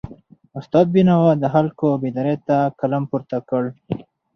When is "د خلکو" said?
1.41-1.87